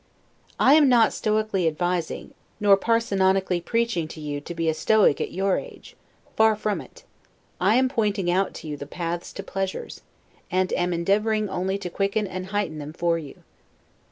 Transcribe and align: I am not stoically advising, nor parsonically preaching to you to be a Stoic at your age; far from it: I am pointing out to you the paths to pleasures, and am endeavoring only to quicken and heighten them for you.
I 0.59 0.73
am 0.73 0.89
not 0.89 1.13
stoically 1.13 1.67
advising, 1.67 2.33
nor 2.59 2.75
parsonically 2.75 3.61
preaching 3.63 4.07
to 4.07 4.19
you 4.19 4.41
to 4.41 4.55
be 4.55 4.67
a 4.67 4.73
Stoic 4.73 5.21
at 5.21 5.31
your 5.31 5.59
age; 5.59 5.95
far 6.35 6.55
from 6.55 6.81
it: 6.81 7.03
I 7.59 7.75
am 7.75 7.87
pointing 7.87 8.31
out 8.31 8.55
to 8.55 8.67
you 8.67 8.75
the 8.77 8.87
paths 8.87 9.31
to 9.33 9.43
pleasures, 9.43 10.01
and 10.49 10.73
am 10.73 10.91
endeavoring 10.91 11.49
only 11.49 11.77
to 11.77 11.89
quicken 11.91 12.25
and 12.25 12.47
heighten 12.47 12.79
them 12.79 12.93
for 12.93 13.19
you. 13.19 13.43